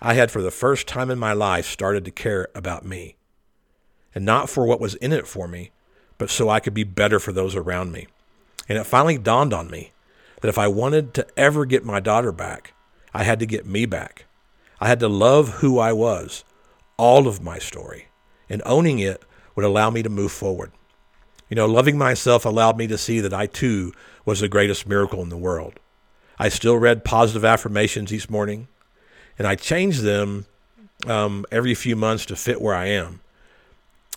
I 0.00 0.14
had, 0.14 0.30
for 0.30 0.40
the 0.40 0.50
first 0.50 0.88
time 0.88 1.10
in 1.10 1.18
my 1.18 1.34
life, 1.34 1.66
started 1.66 2.06
to 2.06 2.10
care 2.10 2.48
about 2.54 2.86
me 2.86 3.16
and 4.14 4.24
not 4.24 4.50
for 4.50 4.66
what 4.66 4.80
was 4.80 4.94
in 4.96 5.12
it 5.12 5.26
for 5.26 5.46
me, 5.46 5.70
but 6.18 6.30
so 6.30 6.48
I 6.48 6.60
could 6.60 6.74
be 6.74 6.84
better 6.84 7.18
for 7.18 7.32
those 7.32 7.54
around 7.54 7.92
me. 7.92 8.06
And 8.68 8.78
it 8.78 8.84
finally 8.84 9.18
dawned 9.18 9.52
on 9.52 9.70
me 9.70 9.92
that 10.40 10.48
if 10.48 10.58
I 10.58 10.68
wanted 10.68 11.14
to 11.14 11.26
ever 11.36 11.64
get 11.64 11.84
my 11.84 12.00
daughter 12.00 12.32
back, 12.32 12.72
I 13.14 13.24
had 13.24 13.38
to 13.40 13.46
get 13.46 13.66
me 13.66 13.86
back. 13.86 14.26
I 14.80 14.88
had 14.88 15.00
to 15.00 15.08
love 15.08 15.48
who 15.60 15.78
I 15.78 15.92
was, 15.92 16.44
all 16.96 17.26
of 17.26 17.42
my 17.42 17.58
story, 17.58 18.08
and 18.48 18.62
owning 18.64 18.98
it 18.98 19.22
would 19.54 19.64
allow 19.64 19.90
me 19.90 20.02
to 20.02 20.08
move 20.08 20.32
forward. 20.32 20.72
You 21.48 21.56
know, 21.56 21.66
loving 21.66 21.98
myself 21.98 22.44
allowed 22.44 22.78
me 22.78 22.86
to 22.86 22.98
see 22.98 23.20
that 23.20 23.34
I 23.34 23.46
too 23.46 23.92
was 24.24 24.40
the 24.40 24.48
greatest 24.48 24.86
miracle 24.86 25.22
in 25.22 25.28
the 25.28 25.36
world. 25.36 25.80
I 26.38 26.48
still 26.48 26.76
read 26.76 27.04
positive 27.04 27.44
affirmations 27.44 28.12
each 28.12 28.30
morning, 28.30 28.68
and 29.38 29.46
I 29.46 29.56
changed 29.56 30.02
them 30.02 30.46
um, 31.06 31.44
every 31.50 31.74
few 31.74 31.96
months 31.96 32.24
to 32.26 32.36
fit 32.36 32.60
where 32.60 32.74
I 32.74 32.86
am 32.86 33.20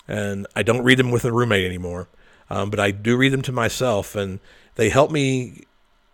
and 0.08 0.48
I 0.56 0.64
don't 0.64 0.84
read 0.84 1.00
them 1.00 1.12
with 1.12 1.26
a 1.26 1.32
roommate 1.32 1.66
anymore. 1.66 2.08
Um, 2.50 2.70
but 2.70 2.80
I 2.80 2.92
do 2.92 3.18
read 3.18 3.34
them 3.34 3.42
to 3.44 3.52
myself, 3.52 4.16
and 4.16 4.40
they 4.76 4.90
help 4.90 5.12
me, 5.12 5.64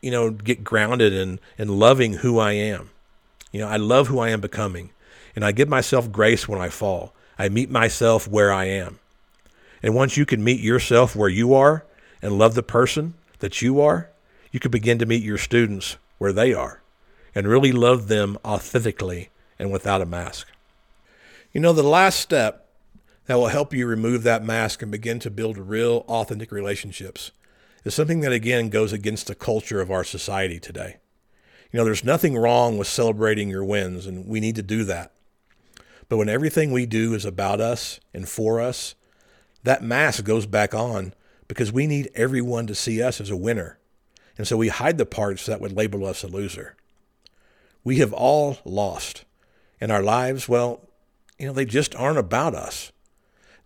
you 0.01 0.12
know, 0.12 0.29
get 0.29 0.63
grounded 0.63 1.13
in 1.13 1.39
in 1.58 1.79
loving 1.79 2.13
who 2.13 2.39
I 2.39 2.53
am. 2.53 2.91
You 3.51 3.62
know, 3.62 3.67
I 3.67 3.77
love 3.77 4.08
who 4.08 4.19
I 4.19 4.29
am 4.29 4.41
becoming, 4.41 4.91
and 5.36 5.43
I 5.43 5.51
give 5.51 5.67
myself 5.67 6.12
grace 6.12 6.48
when 6.48 6.62
I 6.62 6.69
fall. 6.69 7.13
I 7.38 7.50
meet 7.50 7.69
myself 7.69 8.27
where 8.27 8.53
I 8.53 8.65
am. 8.65 9.00
And 9.81 9.96
once 9.96 10.17
you 10.17 10.25
can 10.25 10.43
meet 10.43 10.60
yourself 10.60 11.15
where 11.15 11.29
you 11.29 11.53
are 11.53 11.86
and 12.22 12.38
love 12.38 12.53
the 12.53 12.63
person 12.63 13.13
that 13.39 13.62
you 13.62 13.79
are, 13.79 14.10
you 14.51 14.60
can 14.60 14.72
begin 14.72 15.00
to 15.00 15.05
meet 15.05 15.24
your 15.24 15.38
students 15.38 15.98
where 16.17 16.34
they 16.34 16.53
are 16.53 16.81
and 17.34 17.48
really 17.48 17.72
love 17.72 18.08
them 18.08 18.38
authentically 18.43 19.29
and 19.58 19.72
without 19.72 20.01
a 20.01 20.05
mask. 20.05 20.48
You 21.53 21.62
know, 21.62 21.74
the 21.74 21.84
last 21.84 22.19
step 22.19 22.67
that 23.30 23.38
will 23.38 23.50
help 23.50 23.76
you 23.76 23.86
remove 23.86 24.24
that 24.24 24.44
mask 24.44 24.82
and 24.82 24.92
begin 24.92 25.20
to 25.20 25.30
build 25.30 25.56
real, 25.56 26.04
authentic 26.08 26.52
relationships 26.52 27.30
is 27.84 27.94
something 27.94 28.22
that, 28.22 28.32
again, 28.32 28.70
goes 28.70 28.92
against 28.92 29.28
the 29.28 29.36
culture 29.36 29.80
of 29.80 29.92
our 29.92 30.04
society 30.04 30.60
today. 30.60 30.98
You 31.72 31.78
know, 31.78 31.86
there's 31.86 32.04
nothing 32.04 32.36
wrong 32.36 32.80
with 32.80 32.88
celebrating 32.88 33.48
your 33.48 33.64
wins, 33.64 34.08
and 34.08 34.28
we 34.28 34.40
need 34.40 34.56
to 34.56 34.64
do 34.64 34.84
that. 34.86 35.12
But 36.10 36.18
when 36.18 36.28
everything 36.28 36.72
we 36.72 36.88
do 36.88 37.14
is 37.14 37.24
about 37.24 37.62
us 37.62 38.00
and 38.16 38.28
for 38.28 38.60
us, 38.60 38.96
that 39.62 39.84
mask 39.84 40.24
goes 40.24 40.48
back 40.48 40.74
on 40.74 41.14
because 41.48 41.72
we 41.72 41.86
need 41.86 42.10
everyone 42.16 42.66
to 42.66 42.74
see 42.74 43.00
us 43.00 43.22
as 43.22 43.30
a 43.30 43.38
winner. 43.38 43.78
And 44.40 44.48
so 44.48 44.58
we 44.58 44.70
hide 44.70 44.98
the 44.98 45.06
parts 45.06 45.46
that 45.46 45.62
would 45.62 45.74
label 45.74 46.04
us 46.04 46.24
a 46.24 46.28
loser. 46.28 46.76
We 47.84 47.98
have 47.98 48.12
all 48.12 48.58
lost. 48.66 49.24
And 49.80 49.92
our 49.92 50.02
lives, 50.02 50.50
well, 50.50 50.90
you 51.38 51.46
know, 51.46 51.54
they 51.54 51.66
just 51.66 51.94
aren't 51.94 52.18
about 52.18 52.56
us. 52.56 52.92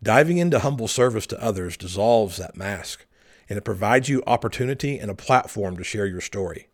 Diving 0.03 0.38
into 0.38 0.60
humble 0.60 0.89
service 0.89 1.25
to 1.27 1.41
others 1.41 1.77
dissolves 1.77 2.36
that 2.36 2.57
mask, 2.57 3.05
and 3.48 3.57
it 3.57 3.63
provides 3.63 4.10
you 4.10 4.22
opportunity 4.27 5.00
and 5.00 5.10
a 5.10 5.15
platform 5.15 5.77
to 5.77 5.83
share 5.83 6.05
your 6.05 6.19
story. 6.19 6.67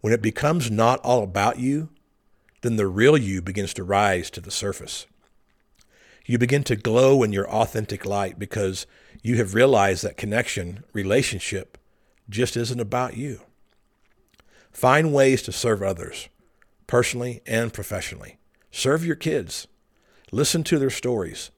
When 0.00 0.12
it 0.12 0.20
becomes 0.20 0.68
not 0.68 0.98
all 1.00 1.22
about 1.22 1.60
you, 1.60 1.88
then 2.62 2.74
the 2.74 2.88
real 2.88 3.16
you 3.16 3.40
begins 3.40 3.72
to 3.74 3.84
rise 3.84 4.28
to 4.30 4.40
the 4.40 4.50
surface. 4.50 5.06
You 6.26 6.36
begin 6.36 6.64
to 6.64 6.74
glow 6.74 7.22
in 7.22 7.32
your 7.32 7.48
authentic 7.48 8.04
light 8.04 8.40
because 8.40 8.86
you 9.22 9.36
have 9.36 9.54
realized 9.54 10.02
that 10.02 10.16
connection, 10.16 10.82
relationship, 10.92 11.78
just 12.28 12.56
isn't 12.56 12.80
about 12.80 13.16
you. 13.16 13.42
Find 14.72 15.14
ways 15.14 15.42
to 15.42 15.52
serve 15.52 15.80
others, 15.80 16.28
personally 16.88 17.40
and 17.46 17.72
professionally. 17.72 18.38
Serve 18.72 19.06
your 19.06 19.16
kids. 19.16 19.68
Listen 20.32 20.64
to 20.64 20.78
their 20.80 20.90
stories. 20.90 21.52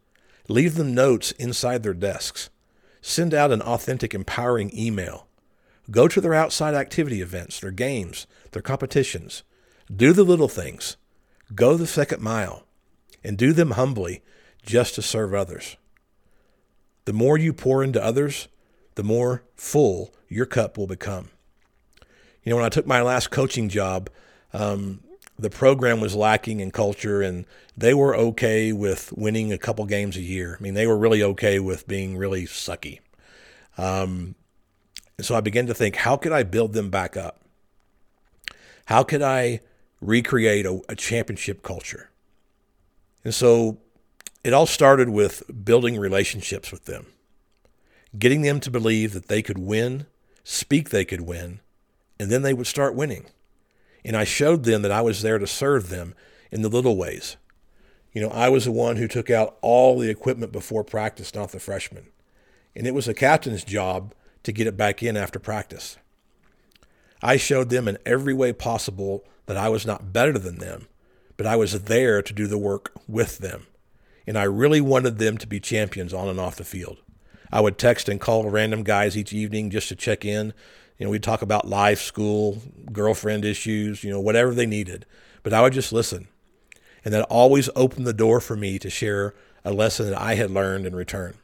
Leave 0.51 0.75
them 0.75 0.93
notes 0.93 1.31
inside 1.39 1.85
their 1.85 1.95
desks. 1.95 2.51
Send 3.01 3.33
out 3.33 3.53
an 3.53 3.63
authentic, 3.63 4.13
empowering 4.13 4.77
email. 4.77 5.29
Go 5.93 6.09
to 6.09 6.21
their 6.21 6.35
outside 6.35 6.75
activity 6.75 7.23
events, 7.23 7.61
their 7.61 7.71
games, 7.71 8.27
their 8.51 8.61
competitions. 8.61 9.45
Do 9.95 10.13
the 10.13 10.25
little 10.25 10.49
things. 10.49 10.97
Go 11.55 11.77
the 11.77 11.87
second 11.87 12.21
mile 12.21 12.67
and 13.23 13.39
do 13.39 13.53
them 13.53 13.71
humbly 13.71 14.25
just 14.67 14.97
to 14.97 15.03
serve 15.03 15.35
others. 15.35 15.77
The 17.05 17.13
more 17.13 17.39
you 17.39 17.53
pour 17.53 17.85
into 17.85 18.03
others, 18.03 18.49
the 18.97 19.05
more 19.05 19.45
full 19.55 20.13
your 20.29 20.47
cup 20.47 20.77
will 20.77 20.89
become. 20.89 21.29
You 22.43 22.51
know, 22.51 22.57
when 22.57 22.65
I 22.65 22.71
took 22.71 22.89
my 22.89 23.03
last 23.03 23.31
coaching 23.31 23.69
job, 23.69 24.11
um, 24.53 25.05
the 25.41 25.51
program 25.51 26.01
was 26.01 26.15
lacking 26.15 26.61
in 26.61 26.71
culture 26.71 27.23
and 27.23 27.47
they 27.77 27.95
were 27.95 28.15
okay 28.15 28.73
with 28.73 29.13
winning 29.13 29.53
a 29.53 29.59
couple 29.59 29.85
games 29.87 30.17
a 30.17 30.23
year. 30.23 30.57
I 30.59 30.63
mean, 30.63 30.75
they 30.75 30.87
were 30.87 30.99
really 30.99 31.23
okay 31.23 31.59
with 31.59 31.89
being 31.89 32.17
really 32.17 32.45
sucky. 32.45 33.01
Um, 33.79 34.35
so 35.21 35.35
I 35.35 35.41
began 35.41 35.67
to 35.67 35.75
think, 35.75 35.97
how 35.97 36.17
could 36.17 36.33
I 36.33 36.43
build 36.43 36.75
them 36.75 36.91
back 36.91 37.17
up? 37.17 37.41
How 38.87 39.03
could 39.03 39.23
I 39.23 39.61
recreate 40.01 40.67
a, 40.67 40.81
a 40.89 40.97
championship 40.97 41.63
culture? 41.63 42.11
And 43.25 43.35
so 43.35 43.79
it 44.45 44.53
all 44.53 44.67
started 44.67 45.09
with 45.09 45.43
building 45.65 45.99
relationships 45.99 46.71
with 46.73 46.85
them, 46.85 47.07
getting 48.19 48.43
them 48.43 48.61
to 48.61 48.71
believe 48.71 49.13
that 49.13 49.29
they 49.29 49.43
could 49.43 49.59
win, 49.59 50.07
speak 50.45 50.91
they 50.91 51.05
could 51.05 51.23
win, 51.23 51.61
and 52.19 52.31
then 52.31 52.43
they 52.43 52.55
would 52.55 52.67
start 52.67 52.95
winning. 52.95 53.27
And 54.05 54.17
I 54.17 54.25
showed 54.25 54.65
them 54.65 54.83
that 54.83 54.93
I 54.93 55.03
was 55.03 55.23
there 55.23 55.39
to 55.39 55.47
serve 55.47 55.89
them 55.89 56.15
in 56.51 56.63
the 56.63 56.69
little 56.69 56.97
ways. 56.97 57.37
You 58.13 58.23
know, 58.23 58.31
I 58.31 58.49
was 58.49 58.65
the 58.65 58.73
one 58.73 58.97
who 58.97 59.07
took 59.07 59.31
out 59.31 59.57
all 59.63 59.99
the 59.99 60.11
equipment 60.11 60.53
before 60.53 60.83
practice, 60.83 61.35
not 61.35 61.53
the 61.53 61.61
freshmen. 61.61 62.09
And 62.75 62.87
it 62.87 62.95
was 62.95 63.07
the 63.07 63.15
captain's 63.15 63.65
job 63.65 64.15
to 64.43 64.53
get 64.53 64.67
it 64.67 64.77
back 64.77 65.03
in 65.03 65.17
after 65.17 65.39
practice. 65.39 65.97
I 67.23 67.37
showed 67.37 67.69
them 67.69 67.87
in 67.87 67.99
every 68.07 68.35
way 68.35 68.53
possible 68.53 69.25
that 69.47 69.57
I 69.57 69.69
was 69.69 69.87
not 69.87 70.13
better 70.13 70.39
than 70.39 70.59
them, 70.59 70.89
but 71.37 71.47
I 71.47 71.57
was 71.57 71.83
there 71.83 72.23
to 72.23 72.33
do 72.33 72.47
the 72.47 72.59
work 72.59 72.93
with 73.07 73.39
them. 73.39 73.67
And 74.27 74.39
I 74.39 74.45
really 74.45 74.81
wanted 74.81 75.19
them 75.19 75.39
to 75.39 75.47
be 75.47 75.61
champions 75.61 76.15
on 76.15 76.29
and 76.29 76.41
off 76.41 76.57
the 76.57 76.65
field. 76.65 76.99
I 77.53 77.61
would 77.61 77.79
text 77.79 78.09
and 78.09 78.21
call 78.21 78.49
random 78.49 78.85
guys 78.85 79.17
each 79.17 79.33
evening 79.33 79.71
just 79.71 79.89
to 79.89 79.97
check 79.97 80.25
in. 80.25 80.55
You 81.01 81.07
know, 81.07 81.11
we'd 81.11 81.23
talk 81.23 81.41
about 81.41 81.67
life, 81.67 81.99
school, 82.03 82.61
girlfriend 82.93 83.47
issues, 83.47 84.05
you 84.05 84.11
know, 84.11 84.21
whatever 84.21 84.53
they 84.53 84.67
needed. 84.67 85.07
But 85.43 85.55
I 85.55 85.63
would 85.63 85.73
just 85.73 85.95
listen. 85.95 86.29
And 87.03 87.15
that 87.15 87.23
always 87.31 87.71
opened 87.75 88.07
the 88.07 88.13
door 88.13 88.39
for 88.39 88.55
me 88.55 88.79
to 88.79 88.91
share 88.91 89.35
a 89.65 89.73
lesson 89.73 90.11
that 90.11 90.21
I 90.21 90.35
had 90.35 90.51
learned 90.51 90.85
in 90.85 90.95
return. 90.95 91.39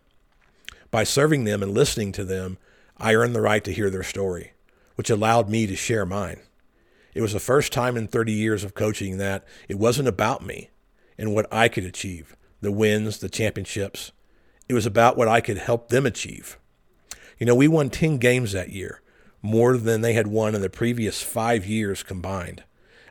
By 0.91 1.05
serving 1.05 1.45
them 1.45 1.63
and 1.63 1.73
listening 1.73 2.13
to 2.13 2.25
them, 2.25 2.59
I 2.99 3.15
earned 3.15 3.35
the 3.35 3.41
right 3.41 3.65
to 3.65 3.73
hear 3.73 3.89
their 3.89 4.03
story, 4.03 4.53
which 4.97 5.09
allowed 5.09 5.49
me 5.49 5.67
to 5.67 5.75
share 5.75 6.05
mine. 6.05 6.41
It 7.15 7.23
was 7.23 7.33
the 7.33 7.41
first 7.41 7.73
time 7.73 7.97
in 7.97 8.09
30 8.09 8.33
years 8.33 8.63
of 8.63 8.75
coaching 8.75 9.17
that 9.17 9.43
it 9.71 9.79
wasn't 9.79 10.09
about 10.09 10.45
me 10.45 10.69
and 11.17 11.35
what 11.35 11.51
I 11.51 11.69
could 11.69 11.85
achieve, 11.85 12.37
the 12.61 12.71
wins, 12.71 13.21
the 13.21 13.31
championships. 13.31 14.13
It 14.69 14.75
was 14.75 14.85
about 14.85 15.17
what 15.17 15.29
I 15.29 15.41
could 15.41 15.57
help 15.57 15.89
them 15.89 16.05
achieve. 16.05 16.59
You 17.39 17.47
know, 17.47 17.55
we 17.55 17.69
won 17.69 17.89
10 17.89 18.19
games 18.19 18.53
that 18.53 18.69
year, 18.69 19.01
more 19.47 19.77
than 19.77 20.01
they 20.01 20.13
had 20.13 20.27
won 20.27 20.55
in 20.55 20.61
the 20.61 20.69
previous 20.69 21.23
five 21.23 21.65
years 21.65 22.03
combined. 22.03 22.65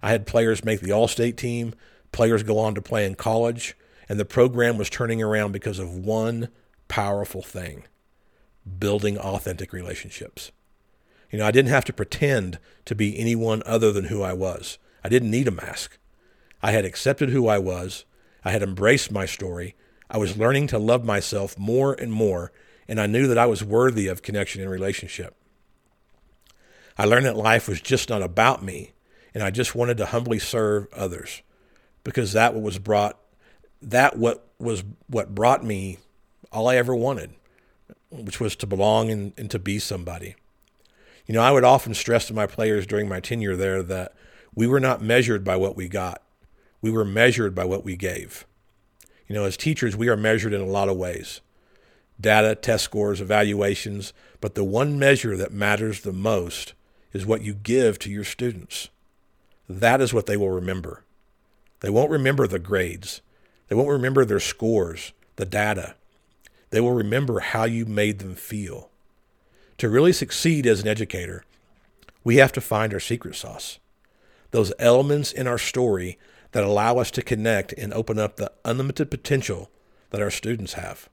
I 0.04 0.12
had 0.12 0.28
players 0.28 0.66
make 0.66 0.82
the 0.82 0.92
All 0.92 1.08
State 1.08 1.38
team, 1.38 1.74
players 2.12 2.44
go 2.44 2.60
on 2.60 2.76
to 2.76 2.82
play 2.82 3.06
in 3.06 3.16
college, 3.16 3.76
and 4.08 4.20
the 4.20 4.26
program 4.26 4.78
was 4.78 4.90
turning 4.90 5.22
around 5.22 5.52
because 5.52 5.80
of 5.80 5.96
one 5.96 6.50
powerful 6.88 7.42
thing 7.42 7.86
building 8.80 9.18
authentic 9.18 9.72
relationships. 9.74 10.52
You 11.32 11.40
know, 11.40 11.46
I 11.46 11.52
didn't 11.52 11.72
have 11.72 11.86
to 11.86 11.94
pretend 11.94 12.60
to 12.86 12.96
be 12.96 13.18
anyone 13.18 13.62
other 13.66 13.92
than 13.92 14.06
who 14.06 14.22
I 14.22 14.34
was. 14.34 14.78
I 15.04 15.10
didn't 15.10 15.32
need 15.32 15.48
a 15.48 15.52
mask. 15.52 15.98
I 16.62 16.72
had 16.72 16.86
accepted 16.86 17.30
who 17.30 17.48
I 17.48 17.60
was. 17.60 18.06
I 18.44 18.52
had 18.52 18.64
embraced 18.64 19.12
my 19.12 19.26
story. 19.26 19.76
I 20.10 20.18
was 20.18 20.38
learning 20.38 20.68
to 20.68 20.80
love 20.80 21.04
myself 21.04 21.58
more 21.58 21.94
and 21.94 22.12
more, 22.12 22.52
and 22.88 23.00
I 23.00 23.08
knew 23.08 23.28
that 23.28 23.38
I 23.38 23.46
was 23.46 23.64
worthy 23.64 24.08
of 24.08 24.22
connection 24.22 24.62
and 24.62 24.70
relationship. 24.70 25.36
I 26.98 27.06
learned 27.06 27.26
that 27.26 27.36
life 27.36 27.68
was 27.68 27.82
just 27.82 28.10
not 28.10 28.22
about 28.22 28.64
me, 28.64 28.94
and 29.34 29.44
I 29.44 29.52
just 29.52 29.76
wanted 29.76 29.98
to 29.98 30.08
humbly 30.08 30.40
serve 30.40 30.88
others 30.94 31.42
because 32.04 32.34
that 32.34 32.60
was 32.60 32.80
brought 32.80 33.20
that 33.82 34.18
what 34.18 34.48
was 34.58 34.84
what 35.08 35.36
brought 35.36 35.64
me 35.64 36.00
all 36.52 36.68
I 36.68 36.78
ever 36.78 36.96
wanted 36.96 37.32
which 38.24 38.40
was 38.40 38.56
to 38.58 38.68
belong 38.68 39.10
and, 39.12 39.34
and 39.38 39.50
to 39.52 39.60
be 39.60 39.80
somebody. 39.80 40.36
You 41.26 41.34
know, 41.34 41.42
I 41.42 41.52
would 41.52 41.64
often 41.64 41.94
stress 41.94 42.28
to 42.28 42.34
my 42.34 42.48
players 42.48 42.86
during 42.86 43.10
my 43.10 43.20
tenure 43.20 43.56
there 43.56 43.82
that 43.84 44.14
we 44.54 44.68
were 44.68 44.80
not 44.80 45.02
measured 45.02 45.44
by 45.44 45.56
what 45.56 45.76
we 45.76 45.88
got. 45.88 46.22
We 46.82 46.92
were 46.92 47.06
measured 47.06 47.56
by 47.56 47.66
what 47.66 47.84
we 47.84 47.96
gave. 47.96 48.46
You 49.28 49.36
know, 49.36 49.46
as 49.46 49.58
teachers, 49.58 49.96
we 49.96 50.08
are 50.08 50.18
measured 50.18 50.54
in 50.54 50.62
a 50.62 50.66
lot 50.66 50.90
of 50.90 50.98
ways 50.98 51.42
data, 52.22 52.56
test 52.56 52.86
scores, 52.86 53.20
evaluations, 53.20 54.14
but 54.40 54.56
the 54.56 54.64
one 54.64 54.98
measure 54.98 55.36
that 55.36 55.52
matters 55.52 56.02
the 56.02 56.14
most 56.14 56.74
is 57.16 57.26
what 57.26 57.42
you 57.42 57.54
give 57.54 57.98
to 57.98 58.12
your 58.12 58.26
students. 58.26 58.90
That 59.70 60.02
is 60.02 60.14
what 60.14 60.26
they 60.26 60.36
will 60.36 60.50
remember. 60.50 61.04
They 61.80 61.90
won't 61.90 62.12
remember 62.12 62.46
the 62.46 62.60
grades, 62.60 63.22
they 63.70 63.76
won't 63.76 63.90
remember 63.90 64.26
their 64.26 64.40
scores, 64.40 65.14
the 65.38 65.46
data. 65.46 65.96
They 66.72 66.82
will 66.82 66.92
remember 66.92 67.40
how 67.40 67.64
you 67.64 67.86
made 67.86 68.20
them 68.20 68.36
feel. 68.36 68.90
To 69.78 69.90
really 69.90 70.12
succeed 70.12 70.68
as 70.68 70.82
an 70.82 70.88
educator, 70.88 71.46
we 72.24 72.36
have 72.36 72.52
to 72.52 72.62
find 72.62 72.94
our 72.94 73.00
secret 73.00 73.36
sauce. 73.36 73.80
Those 74.52 74.74
elements 74.78 75.32
in 75.32 75.48
our 75.48 75.58
story 75.58 76.20
that 76.52 76.64
allow 76.64 76.98
us 76.98 77.12
to 77.12 77.22
connect 77.22 77.72
and 77.74 77.94
open 77.94 78.20
up 78.20 78.36
the 78.36 78.52
unlimited 78.66 79.10
potential 79.10 79.70
that 80.10 80.22
our 80.22 80.32
students 80.32 80.74
have. 80.74 81.08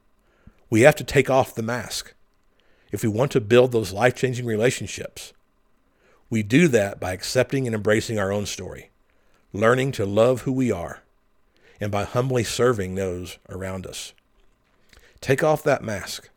We 0.69 0.81
have 0.81 0.97
to 0.97 1.05
take 1.05 1.31
off 1.31 1.55
the 1.55 1.63
mask 1.63 2.15
if 2.91 3.03
we 3.03 3.09
want 3.09 3.31
to 3.33 3.41
build 3.41 3.71
those 3.71 3.93
life 3.93 4.17
changing 4.17 4.47
relationships. 4.47 5.33
We 6.33 6.43
do 6.43 6.67
that 6.69 6.99
by 6.99 7.13
accepting 7.13 7.67
and 7.67 7.75
embracing 7.75 8.19
our 8.19 8.33
own 8.33 8.47
story, 8.47 8.89
learning 9.53 9.93
to 9.93 10.07
love 10.07 10.41
who 10.41 10.53
we 10.53 10.73
are, 10.73 11.03
and 11.79 11.93
by 11.93 12.05
humbly 12.05 12.43
serving 12.43 12.95
those 12.95 13.37
around 13.51 13.87
us. 13.87 14.15
Take 15.21 15.45
off 15.45 15.63
that 15.65 15.85
mask. 15.85 16.31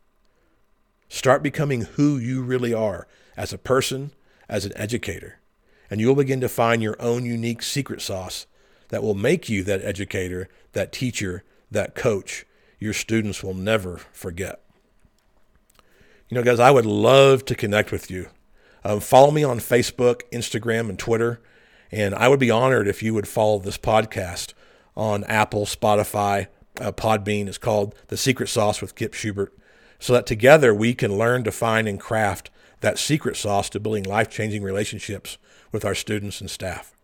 Start 1.08 1.42
becoming 1.42 1.80
who 1.94 2.18
you 2.18 2.42
really 2.42 2.74
are 2.74 3.06
as 3.38 3.54
a 3.54 3.58
person, 3.58 4.10
as 4.50 4.66
an 4.66 4.76
educator, 4.76 5.38
and 5.88 5.98
you'll 5.98 6.14
begin 6.14 6.42
to 6.42 6.48
find 6.50 6.82
your 6.82 7.00
own 7.00 7.24
unique 7.24 7.62
secret 7.62 8.02
sauce 8.02 8.44
that 8.90 9.02
will 9.02 9.14
make 9.14 9.48
you 9.48 9.64
that 9.64 9.82
educator, 9.82 10.50
that 10.74 10.92
teacher, 10.92 11.42
that 11.70 11.94
coach 11.94 12.44
your 12.78 12.92
students 12.92 13.42
will 13.42 13.54
never 13.54 13.96
forget. 14.12 14.60
You 16.28 16.34
know, 16.34 16.42
guys, 16.42 16.60
I 16.60 16.70
would 16.70 16.84
love 16.84 17.46
to 17.46 17.54
connect 17.54 17.90
with 17.90 18.10
you. 18.10 18.28
Um, 18.86 19.00
follow 19.00 19.32
me 19.32 19.42
on 19.42 19.58
Facebook, 19.58 20.22
Instagram, 20.32 20.88
and 20.88 20.96
Twitter. 20.96 21.40
And 21.90 22.14
I 22.14 22.28
would 22.28 22.38
be 22.38 22.52
honored 22.52 22.86
if 22.86 23.02
you 23.02 23.14
would 23.14 23.26
follow 23.26 23.58
this 23.58 23.76
podcast 23.76 24.54
on 24.96 25.24
Apple, 25.24 25.66
Spotify, 25.66 26.46
uh, 26.80 26.92
Podbean. 26.92 27.48
It's 27.48 27.58
called 27.58 27.96
The 28.06 28.16
Secret 28.16 28.46
Sauce 28.48 28.80
with 28.80 28.94
Kip 28.94 29.12
Schubert. 29.12 29.52
So 29.98 30.12
that 30.12 30.24
together 30.24 30.72
we 30.72 30.94
can 30.94 31.18
learn, 31.18 31.42
to 31.42 31.50
find 31.50 31.88
and 31.88 31.98
craft 31.98 32.50
that 32.78 32.96
secret 32.96 33.36
sauce 33.36 33.68
to 33.70 33.80
building 33.80 34.04
life 34.04 34.30
changing 34.30 34.62
relationships 34.62 35.36
with 35.72 35.84
our 35.84 35.94
students 35.96 36.40
and 36.40 36.48
staff. 36.48 36.94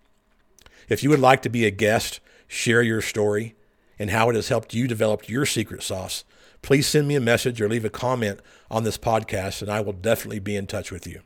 If 0.88 1.02
you 1.02 1.10
would 1.10 1.18
like 1.18 1.42
to 1.42 1.50
be 1.50 1.66
a 1.66 1.72
guest, 1.72 2.20
share 2.46 2.82
your 2.82 3.00
story 3.00 3.56
and 3.98 4.10
how 4.10 4.30
it 4.30 4.36
has 4.36 4.50
helped 4.50 4.72
you 4.72 4.86
develop 4.86 5.28
your 5.28 5.46
secret 5.46 5.82
sauce, 5.82 6.22
please 6.60 6.86
send 6.86 7.08
me 7.08 7.16
a 7.16 7.20
message 7.20 7.60
or 7.60 7.68
leave 7.68 7.84
a 7.84 7.90
comment 7.90 8.38
on 8.70 8.84
this 8.84 8.98
podcast, 8.98 9.62
and 9.62 9.70
I 9.70 9.80
will 9.80 9.92
definitely 9.92 10.38
be 10.38 10.54
in 10.54 10.68
touch 10.68 10.92
with 10.92 11.08
you. 11.08 11.22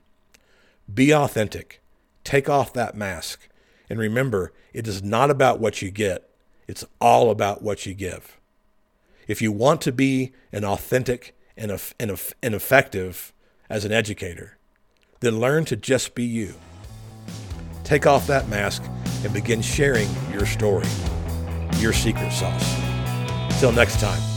Be 0.93 1.13
authentic. 1.13 1.83
Take 2.25 2.49
off 2.49 2.73
that 2.73 2.97
mask. 2.97 3.49
And 3.89 3.99
remember, 3.99 4.53
it 4.73 4.89
is 4.89 5.03
not 5.03 5.31
about 5.31 5.61
what 5.61 5.81
you 5.83 5.91
get, 5.91 6.29
it's 6.67 6.85
all 7.01 7.31
about 7.31 7.63
what 7.63 7.87
you 7.87 7.95
give. 7.95 8.39
If 9.29 9.41
you 9.41 9.53
want 9.53 9.81
to 9.83 9.93
be 9.93 10.33
an 10.53 10.65
authentic 10.65 11.37
and, 11.57 11.71
and, 11.99 12.21
and 12.43 12.55
effective 12.55 13.33
as 13.69 13.85
an 13.85 13.93
educator, 13.93 14.57
then 15.21 15.41
learn 15.41 15.65
to 15.67 15.77
just 15.77 16.15
be 16.15 16.25
you. 16.25 16.55
Take 17.85 18.07
off 18.07 18.27
that 18.27 18.49
mask 18.49 18.83
and 19.25 19.33
begin 19.33 19.63
sharing 19.63 20.09
your 20.33 20.47
story, 20.47 20.87
your 21.79 21.93
secret 21.93 22.33
sauce. 22.33 23.61
Till 23.61 23.73
next 23.73 24.01
time. 24.01 24.36